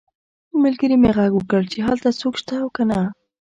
ملګري 0.63 0.95
مې 1.01 1.09
غږ 1.17 1.31
وکړ 1.35 1.61
چې 1.71 1.77
هلته 1.87 2.09
څوک 2.19 2.33
شته 2.41 2.53
او 2.63 2.69
که 2.75 2.83
نه 2.89 2.99